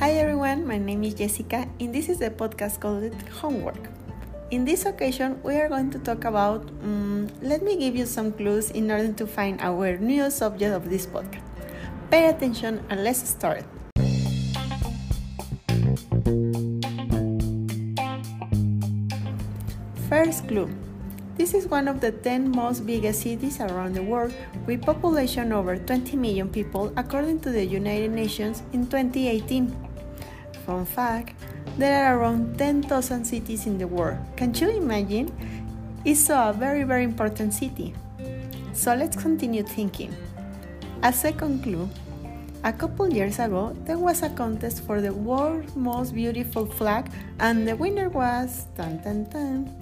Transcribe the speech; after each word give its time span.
Hi 0.00 0.12
everyone, 0.12 0.66
my 0.66 0.78
name 0.78 1.04
is 1.04 1.12
Jessica, 1.12 1.68
and 1.78 1.94
this 1.94 2.08
is 2.08 2.20
the 2.20 2.30
podcast 2.30 2.80
called 2.80 3.12
Homework. 3.36 3.92
In 4.50 4.64
this 4.64 4.86
occasion, 4.86 5.38
we 5.42 5.56
are 5.60 5.68
going 5.68 5.90
to 5.90 5.98
talk 5.98 6.24
about. 6.24 6.64
Um, 6.80 7.28
let 7.42 7.60
me 7.60 7.76
give 7.76 7.94
you 7.94 8.06
some 8.06 8.32
clues 8.32 8.70
in 8.70 8.90
order 8.90 9.12
to 9.12 9.26
find 9.26 9.60
our 9.60 9.98
new 9.98 10.30
subject 10.30 10.72
of 10.72 10.88
this 10.88 11.04
podcast. 11.04 11.44
Pay 12.10 12.32
attention 12.32 12.80
and 12.88 13.04
let's 13.04 13.28
start. 13.28 13.68
First 20.08 20.48
clue 20.48 20.72
this 21.36 21.54
is 21.54 21.66
one 21.68 21.88
of 21.88 22.00
the 22.00 22.12
10 22.12 22.52
most 22.52 22.84
biggest 22.84 23.20
cities 23.20 23.60
around 23.60 23.94
the 23.94 24.02
world 24.02 24.32
with 24.66 24.84
population 24.84 25.52
over 25.52 25.76
20 25.76 26.16
million 26.16 26.48
people 26.48 26.92
according 26.96 27.40
to 27.40 27.50
the 27.50 27.64
United 27.64 28.10
Nations 28.10 28.62
in 28.72 28.84
2018. 28.84 29.89
Fun 30.70 30.86
fact, 30.86 31.34
there 31.78 32.06
are 32.06 32.20
around 32.20 32.56
10,000 32.56 33.24
cities 33.24 33.66
in 33.66 33.76
the 33.76 33.88
world. 33.88 34.18
Can 34.36 34.54
you 34.54 34.70
imagine? 34.70 35.26
It's 36.04 36.30
a 36.30 36.54
very 36.56 36.84
very 36.84 37.02
important 37.02 37.52
city. 37.52 37.92
So 38.72 38.94
let's 38.94 39.16
continue 39.16 39.64
thinking. 39.64 40.14
A 41.02 41.12
second 41.12 41.64
clue. 41.64 41.90
A 42.62 42.72
couple 42.72 43.10
years 43.10 43.40
ago, 43.40 43.74
there 43.82 43.98
was 43.98 44.22
a 44.22 44.30
contest 44.30 44.86
for 44.86 45.00
the 45.00 45.12
world's 45.12 45.74
most 45.74 46.14
beautiful 46.14 46.66
flag, 46.66 47.10
and 47.40 47.66
the 47.66 47.74
winner 47.74 48.08
was 48.08 48.70
tan 48.76 49.02
tan 49.02 49.26
tan 49.26 49.74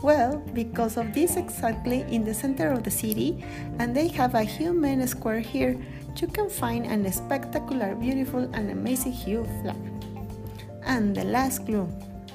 well, 0.00 0.38
because 0.54 0.96
of 0.96 1.12
this 1.12 1.34
exactly 1.34 2.06
in 2.06 2.22
the 2.22 2.34
center 2.34 2.70
of 2.70 2.84
the 2.84 2.90
city, 2.90 3.42
and 3.80 3.96
they 3.96 4.06
have 4.14 4.36
a 4.36 4.44
human 4.44 5.02
square 5.08 5.40
here, 5.40 5.74
you 6.20 6.28
can 6.28 6.48
find 6.48 6.86
a 6.86 7.10
spectacular, 7.10 7.96
beautiful, 7.96 8.46
and 8.54 8.70
amazing 8.70 9.10
huge 9.10 9.48
flag. 9.62 9.95
And 10.86 11.14
the 11.14 11.24
last 11.24 11.66
clue 11.66 11.88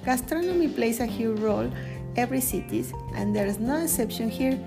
gastronomy 0.04 0.68
plays 0.68 1.00
a 1.00 1.06
huge 1.06 1.40
role 1.40 1.72
every 2.18 2.42
city, 2.42 2.86
and 3.16 3.34
there 3.34 3.48
is 3.48 3.60
no 3.60 3.78
exception 3.78 4.30
here, 4.30 4.60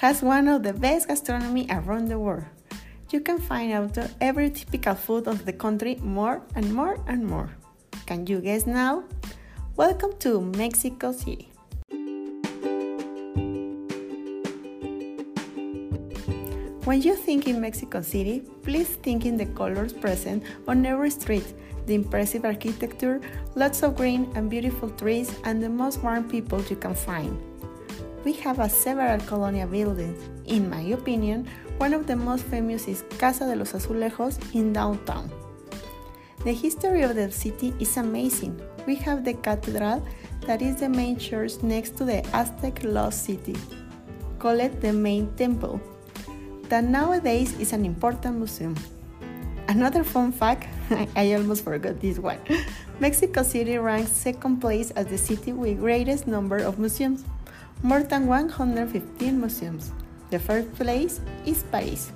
has 0.00 0.22
one 0.22 0.48
of 0.48 0.64
the 0.64 0.72
best 0.72 1.06
gastronomy 1.06 1.66
around 1.70 2.08
the 2.08 2.18
world. 2.18 2.44
You 3.10 3.20
can 3.20 3.38
find 3.38 3.72
out 3.72 3.96
every 4.20 4.50
typical 4.50 4.94
food 4.94 5.28
of 5.28 5.44
the 5.44 5.52
country 5.52 5.96
more 6.02 6.42
and 6.56 6.74
more 6.74 6.98
and 7.06 7.24
more. 7.24 7.50
Can 8.06 8.26
you 8.26 8.40
guess 8.40 8.66
now? 8.66 9.04
Welcome 9.76 10.18
to 10.20 10.40
Mexico 10.40 11.12
City. 11.12 11.48
When 16.84 17.00
you 17.00 17.14
think 17.14 17.46
in 17.46 17.60
Mexico 17.60 18.02
City, 18.02 18.42
please 18.64 18.88
think 18.88 19.24
in 19.24 19.36
the 19.36 19.46
colors 19.46 19.92
present 19.92 20.42
on 20.66 20.84
every 20.84 21.10
street, 21.10 21.46
the 21.86 21.94
impressive 21.94 22.44
architecture, 22.44 23.20
lots 23.54 23.82
of 23.82 23.96
green 23.96 24.30
and 24.34 24.48
beautiful 24.48 24.90
trees, 24.90 25.34
and 25.44 25.62
the 25.62 25.68
most 25.68 26.02
warm 26.02 26.28
people 26.28 26.62
you 26.64 26.76
can 26.76 26.94
find. 26.94 27.38
We 28.24 28.34
have 28.34 28.60
a 28.60 28.68
several 28.68 29.18
colonial 29.26 29.68
buildings. 29.68 30.22
In 30.46 30.70
my 30.70 30.82
opinion, 30.94 31.48
one 31.78 31.92
of 31.92 32.06
the 32.06 32.14
most 32.14 32.44
famous 32.44 32.86
is 32.86 33.04
Casa 33.18 33.44
de 33.46 33.56
los 33.56 33.72
Azulejos 33.72 34.38
in 34.54 34.72
downtown. 34.72 35.30
The 36.44 36.52
history 36.52 37.02
of 37.02 37.16
the 37.16 37.30
city 37.30 37.74
is 37.80 37.96
amazing. 37.96 38.60
We 38.86 38.96
have 38.96 39.24
the 39.24 39.34
cathedral 39.34 40.06
that 40.46 40.62
is 40.62 40.76
the 40.76 40.88
main 40.88 41.18
church 41.18 41.62
next 41.62 41.96
to 41.98 42.04
the 42.04 42.26
Aztec 42.34 42.82
lost 42.84 43.24
city. 43.24 43.56
Call 44.38 44.58
it 44.60 44.80
the 44.80 44.92
main 44.92 45.32
temple 45.36 45.80
that 46.68 46.84
nowadays 46.84 47.58
is 47.60 47.72
an 47.72 47.84
important 47.84 48.38
museum. 48.38 48.74
Another 49.68 50.04
fun 50.04 50.32
fact, 50.32 50.68
I 51.16 51.34
almost 51.34 51.64
forgot 51.64 52.00
this 52.00 52.18
one. 52.18 52.38
Mexico 53.00 53.42
City 53.42 53.78
ranks 53.78 54.12
second 54.12 54.60
place 54.60 54.90
as 54.92 55.06
the 55.06 55.18
city 55.18 55.52
with 55.52 55.78
greatest 55.78 56.26
number 56.26 56.58
of 56.58 56.78
museums, 56.78 57.24
more 57.82 58.02
than 58.02 58.26
115 58.26 59.40
museums. 59.40 59.92
The 60.30 60.38
first 60.38 60.72
place 60.74 61.20
is 61.46 61.62
Paris. 61.70 62.12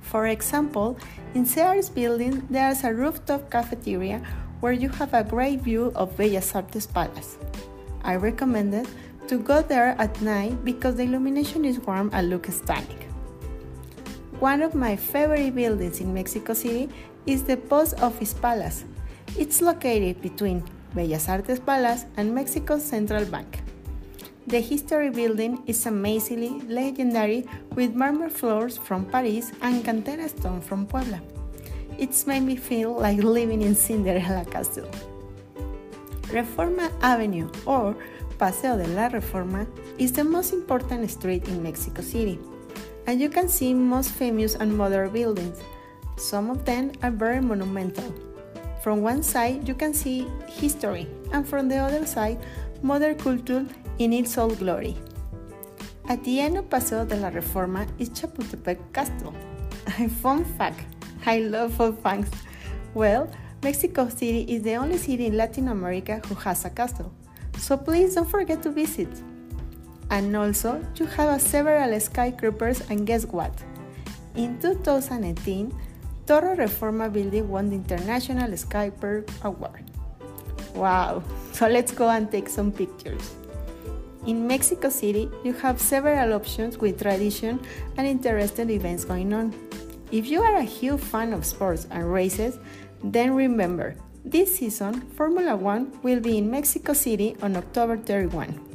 For 0.00 0.26
example, 0.26 0.98
in 1.34 1.46
Sears 1.46 1.88
building 1.88 2.46
there's 2.50 2.84
a 2.84 2.92
rooftop 2.92 3.50
cafeteria 3.50 4.22
where 4.60 4.72
you 4.72 4.88
have 4.90 5.14
a 5.14 5.24
great 5.24 5.60
view 5.60 5.92
of 5.94 6.16
Bellas 6.16 6.54
Artes 6.54 6.86
Palace. 6.86 7.38
I 8.04 8.16
recommend 8.16 8.74
it 8.74 8.88
to 9.28 9.38
go 9.38 9.62
there 9.62 9.96
at 9.98 10.20
night 10.20 10.64
because 10.64 10.96
the 10.96 11.04
illumination 11.04 11.64
is 11.64 11.80
warm 11.80 12.10
and 12.12 12.30
looks 12.30 12.56
stunning. 12.56 13.11
One 14.42 14.60
of 14.62 14.74
my 14.74 14.96
favorite 14.96 15.54
buildings 15.54 16.00
in 16.00 16.12
Mexico 16.12 16.52
City 16.52 16.88
is 17.26 17.44
the 17.44 17.56
Post 17.56 18.02
Office 18.02 18.34
Palace. 18.34 18.84
It's 19.38 19.62
located 19.62 20.20
between 20.20 20.64
Bellas 20.96 21.28
Artes 21.28 21.60
Palace 21.60 22.06
and 22.16 22.34
Mexico's 22.34 22.82
Central 22.82 23.24
Bank. 23.24 23.60
The 24.48 24.58
history 24.58 25.10
building 25.10 25.62
is 25.68 25.86
amazingly 25.86 26.60
legendary 26.66 27.46
with 27.76 27.94
marble 27.94 28.28
floors 28.28 28.76
from 28.76 29.06
Paris 29.06 29.52
and 29.62 29.84
cantera 29.84 30.28
stone 30.28 30.60
from 30.60 30.86
Puebla. 30.88 31.22
It's 31.96 32.26
made 32.26 32.42
me 32.42 32.56
feel 32.56 32.98
like 32.98 33.22
living 33.22 33.62
in 33.62 33.76
Cinderella 33.76 34.44
Castle. 34.44 34.90
Reforma 36.34 36.90
Avenue 37.00 37.48
or 37.64 37.94
Paseo 38.40 38.76
de 38.76 38.88
la 38.88 39.08
Reforma 39.08 39.68
is 39.98 40.10
the 40.10 40.24
most 40.24 40.52
important 40.52 41.08
street 41.08 41.46
in 41.46 41.62
Mexico 41.62 42.02
City 42.02 42.40
and 43.12 43.20
you 43.20 43.28
can 43.28 43.46
see 43.46 43.74
most 43.74 44.10
famous 44.12 44.54
and 44.54 44.74
modern 44.74 45.10
buildings. 45.10 45.60
Some 46.16 46.48
of 46.48 46.64
them 46.64 46.92
are 47.02 47.10
very 47.10 47.42
monumental. 47.42 48.14
From 48.82 49.02
one 49.02 49.22
side, 49.22 49.68
you 49.68 49.74
can 49.74 49.92
see 49.92 50.26
history, 50.48 51.06
and 51.30 51.46
from 51.46 51.68
the 51.68 51.76
other 51.76 52.06
side, 52.06 52.38
modern 52.80 53.18
culture 53.18 53.66
in 53.98 54.14
its 54.14 54.38
old 54.38 54.58
glory. 54.58 54.96
At 56.08 56.24
the 56.24 56.40
end 56.40 56.56
of 56.56 56.70
Paseo 56.70 57.04
de 57.04 57.16
la 57.16 57.28
Reforma 57.28 57.86
is 57.98 58.08
Chapultepec 58.08 58.78
Castle. 58.94 59.34
Fun 60.22 60.46
fact 60.56 60.80
I 61.26 61.40
love 61.40 61.74
fun 61.74 61.94
facts. 61.96 62.30
Well, 62.94 63.28
Mexico 63.62 64.08
City 64.08 64.46
is 64.48 64.62
the 64.62 64.76
only 64.76 64.96
city 64.96 65.26
in 65.26 65.36
Latin 65.36 65.68
America 65.68 66.22
who 66.28 66.34
has 66.36 66.64
a 66.64 66.70
castle, 66.70 67.12
so 67.58 67.76
please 67.76 68.14
don't 68.14 68.28
forget 68.28 68.62
to 68.62 68.70
visit. 68.70 69.10
And 70.12 70.36
also, 70.36 70.84
you 70.96 71.06
have 71.16 71.40
several 71.40 71.98
skyscrapers 71.98 72.82
and 72.90 73.06
guess 73.06 73.24
what? 73.24 73.50
In 74.36 74.60
2018, 74.60 75.72
Torre 76.26 76.54
Reforma 76.54 77.10
building 77.10 77.48
won 77.48 77.70
the 77.70 77.76
International 77.76 78.54
Skyscraper 78.54 79.24
Award. 79.42 79.84
Wow, 80.74 81.22
so 81.52 81.66
let's 81.66 81.92
go 81.92 82.10
and 82.10 82.30
take 82.30 82.50
some 82.50 82.70
pictures. 82.70 83.34
In 84.26 84.46
Mexico 84.46 84.90
City, 84.90 85.30
you 85.44 85.54
have 85.54 85.80
several 85.80 86.34
options 86.34 86.76
with 86.76 87.00
tradition 87.00 87.58
and 87.96 88.06
interesting 88.06 88.68
events 88.68 89.06
going 89.06 89.32
on. 89.32 89.54
If 90.12 90.26
you 90.26 90.42
are 90.42 90.56
a 90.56 90.62
huge 90.62 91.00
fan 91.00 91.32
of 91.32 91.46
sports 91.46 91.86
and 91.90 92.12
races, 92.12 92.58
then 93.02 93.32
remember, 93.32 93.96
this 94.26 94.56
season, 94.56 95.00
Formula 95.16 95.56
One 95.56 95.90
will 96.02 96.20
be 96.20 96.36
in 96.36 96.50
Mexico 96.50 96.92
City 96.92 97.34
on 97.40 97.56
October 97.56 97.96
31 97.96 98.71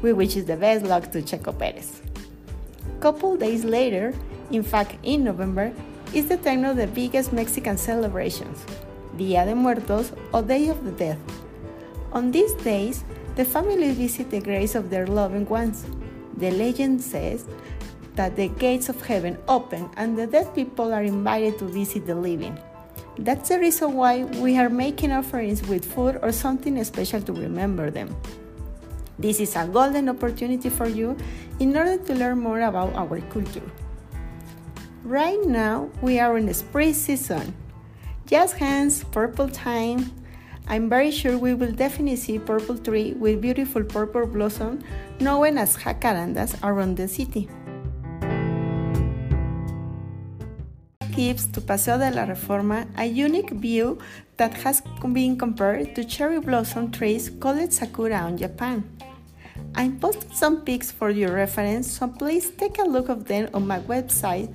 we 0.00 0.12
wish 0.12 0.34
the 0.34 0.56
best 0.56 0.84
luck 0.84 1.12
to 1.12 1.20
Checo 1.20 1.56
Perez. 1.56 2.00
Couple 3.00 3.36
days 3.36 3.64
later, 3.64 4.14
in 4.50 4.62
fact 4.62 4.96
in 5.02 5.24
November, 5.24 5.72
is 6.14 6.28
the 6.28 6.36
time 6.36 6.64
of 6.64 6.76
the 6.76 6.86
biggest 6.86 7.32
Mexican 7.32 7.76
celebrations, 7.76 8.64
Dia 9.16 9.44
de 9.44 9.54
Muertos 9.54 10.12
or 10.32 10.42
Day 10.42 10.68
of 10.68 10.84
the 10.84 10.92
Dead. 10.92 11.18
On 12.12 12.30
these 12.30 12.52
days, 12.54 13.04
the 13.36 13.44
families 13.44 13.96
visit 13.96 14.30
the 14.30 14.40
graves 14.40 14.74
of 14.74 14.90
their 14.90 15.06
loved 15.06 15.48
ones. 15.48 15.84
The 16.36 16.50
legend 16.50 17.00
says 17.00 17.46
that 18.14 18.36
the 18.36 18.48
gates 18.48 18.88
of 18.88 19.00
heaven 19.00 19.38
open 19.48 19.88
and 19.96 20.18
the 20.18 20.26
dead 20.26 20.54
people 20.54 20.92
are 20.92 21.02
invited 21.02 21.58
to 21.58 21.64
visit 21.64 22.06
the 22.06 22.14
living. 22.14 22.58
That's 23.18 23.48
the 23.48 23.58
reason 23.58 23.94
why 23.94 24.24
we 24.24 24.58
are 24.58 24.68
making 24.68 25.12
offerings 25.12 25.62
with 25.66 25.84
food 25.84 26.18
or 26.22 26.32
something 26.32 26.82
special 26.84 27.22
to 27.22 27.32
remember 27.32 27.90
them. 27.90 28.14
This 29.22 29.38
is 29.38 29.54
a 29.54 29.64
golden 29.70 30.08
opportunity 30.08 30.68
for 30.68 30.88
you 30.88 31.16
in 31.60 31.76
order 31.76 31.96
to 31.96 32.12
learn 32.12 32.40
more 32.40 32.60
about 32.62 32.92
our 32.98 33.20
culture. 33.30 33.62
Right 35.04 35.38
now, 35.46 35.90
we 36.02 36.18
are 36.18 36.36
in 36.36 36.46
the 36.46 36.54
spring 36.54 36.92
season. 36.92 37.54
Just 38.26 38.58
hands, 38.58 39.04
purple 39.14 39.46
time. 39.46 40.10
I'm 40.66 40.88
very 40.88 41.12
sure 41.12 41.38
we 41.38 41.54
will 41.54 41.70
definitely 41.70 42.16
see 42.16 42.40
purple 42.40 42.76
tree 42.76 43.14
with 43.14 43.40
beautiful 43.40 43.84
purple 43.84 44.26
blossom 44.26 44.82
known 45.20 45.56
as 45.56 45.76
jacarandas 45.76 46.58
around 46.66 46.96
the 46.96 47.06
city. 47.06 47.48
gives 51.14 51.46
to 51.46 51.60
Paseo 51.60 51.98
de 51.98 52.10
la 52.10 52.24
Reforma 52.24 52.88
a 52.96 53.04
unique 53.04 53.50
view 53.50 53.98
that 54.38 54.54
has 54.64 54.82
been 55.12 55.36
compared 55.36 55.94
to 55.94 56.02
cherry 56.04 56.40
blossom 56.40 56.90
trees 56.90 57.30
called 57.38 57.70
sakura 57.70 58.26
in 58.28 58.38
Japan. 58.38 58.82
I 59.74 59.88
posted 59.88 60.34
some 60.34 60.60
pics 60.62 60.90
for 60.90 61.10
your 61.10 61.32
reference, 61.32 61.90
so 61.90 62.08
please 62.08 62.50
take 62.50 62.78
a 62.78 62.84
look 62.84 63.08
of 63.08 63.24
them 63.26 63.48
on 63.54 63.66
my 63.66 63.80
website 63.80 64.52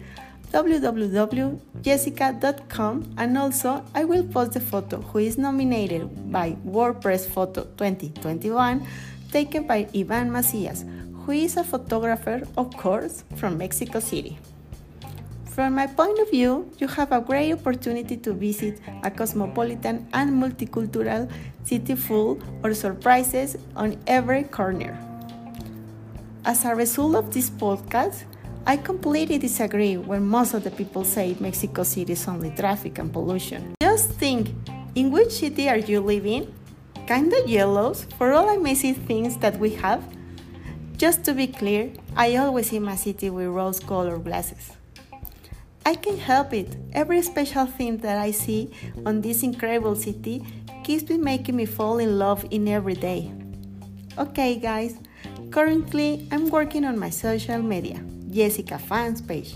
www.jessica.com 0.52 3.16
and 3.18 3.38
also 3.38 3.84
I 3.94 4.06
will 4.06 4.24
post 4.24 4.54
the 4.54 4.62
photo 4.62 5.02
who 5.02 5.20
is 5.20 5.38
nominated 5.38 6.32
by 6.32 6.56
World 6.64 7.02
Press 7.02 7.28
Photo 7.28 7.66
2021 7.76 8.88
taken 9.32 9.68
by 9.68 9.90
Ivan 9.94 10.32
Macias, 10.32 10.86
who 11.26 11.34
is 11.34 11.58
a 11.58 11.64
photographer, 11.64 12.42
of 12.58 12.76
course, 12.78 13.24
from 13.36 13.58
Mexico 13.58 14.00
City. 14.00 14.40
From 15.58 15.74
my 15.74 15.88
point 15.88 16.20
of 16.20 16.30
view, 16.30 16.70
you 16.78 16.88
have 16.88 17.12
a 17.12 17.20
great 17.20 17.52
opportunity 17.52 18.16
to 18.18 18.32
visit 18.32 18.80
a 19.02 19.10
cosmopolitan 19.10 20.08
and 20.14 20.30
multicultural 20.30 21.28
city 21.64 21.96
full 21.96 22.38
of 22.64 22.78
surprises 22.78 23.58
on 23.76 23.98
every 24.06 24.44
corner. 24.44 24.94
As 26.46 26.64
a 26.64 26.76
result 26.76 27.16
of 27.16 27.34
this 27.34 27.50
podcast, 27.50 28.26
I 28.68 28.78
completely 28.78 29.40
disagree 29.40 29.98
when 29.98 30.28
most 30.28 30.54
of 30.54 30.64
the 30.64 30.70
people 30.70 31.04
say 31.04 31.36
Mexico 31.40 31.82
City 31.82 32.14
is 32.14 32.28
only 32.28 32.52
traffic 32.52 33.00
and 33.00 33.12
pollution. 33.12 33.74
Just 33.82 34.12
think, 34.12 34.54
in 34.94 35.10
which 35.10 35.32
city 35.32 35.70
are 35.70 35.82
you 35.82 36.02
living? 36.02 36.54
Kinda 37.08 37.48
jealous 37.48 38.06
for 38.20 38.32
all 38.32 38.48
amazing 38.50 38.94
things 39.10 39.38
that 39.38 39.58
we 39.58 39.74
have? 39.82 40.06
Just 40.98 41.26
to 41.26 41.34
be 41.34 41.48
clear, 41.48 41.90
I 42.16 42.36
always 42.36 42.70
see 42.70 42.78
my 42.78 42.96
city 42.96 43.32
with 43.32 43.48
rose 43.48 43.80
colored 43.80 44.24
glasses. 44.24 44.77
I 45.88 45.96
can't 45.96 46.20
help 46.20 46.52
it. 46.52 46.76
Every 46.92 47.22
special 47.22 47.66
thing 47.66 47.96
that 48.04 48.18
I 48.20 48.32
see 48.32 48.76
on 49.06 49.22
this 49.22 49.44
incredible 49.44 49.96
city 49.96 50.44
keeps 50.84 51.08
me 51.10 51.16
making 51.18 51.56
me 51.56 51.66
fall 51.66 52.00
in 52.00 52.20
love 52.20 52.44
in 52.52 52.68
every 52.68 52.96
day. 52.96 53.32
Okay, 54.18 54.60
guys, 54.60 55.00
Currently, 55.52 56.28
I'm 56.32 56.50
working 56.50 56.84
on 56.84 57.00
my 57.00 57.10
social 57.10 57.60
media, 57.60 58.04
Jessica 58.30 58.78
Fans 58.78 59.22
page. 59.22 59.56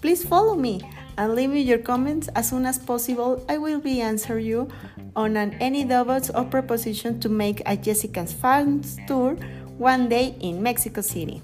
Please 0.00 0.22
follow 0.22 0.54
me 0.54 0.82
and 1.16 1.34
leave 1.34 1.50
me 1.50 1.62
your 1.62 1.78
comments 1.78 2.28
as 2.36 2.50
soon 2.50 2.66
as 2.66 2.78
possible. 2.78 3.44
I 3.48 3.56
will 3.56 3.80
be 3.80 4.00
answering 4.00 4.44
you 4.44 4.68
on 5.16 5.36
an 5.36 5.54
any 5.54 5.84
doubts 5.84 6.28
or 6.30 6.44
proposition 6.44 7.18
to 7.20 7.28
make 7.28 7.62
a 7.64 7.76
Jessica's 7.76 8.32
Fans 8.32 8.98
tour 9.06 9.34
one 9.78 10.08
day 10.08 10.36
in 10.40 10.62
Mexico 10.62 11.00
City. 11.00 11.40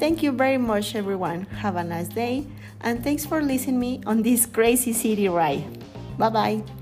Thank 0.00 0.22
you 0.22 0.32
very 0.32 0.58
much, 0.58 0.94
everyone. 0.96 1.42
Have 1.62 1.76
a 1.76 1.84
nice 1.84 2.08
day, 2.08 2.44
and 2.82 3.02
thanks 3.02 3.24
for 3.26 3.42
listening 3.42 3.78
me 3.78 4.00
on 4.06 4.22
this 4.22 4.46
crazy 4.46 4.92
city 4.92 5.28
ride. 5.28 5.64
Bye 6.18 6.30
bye. 6.30 6.79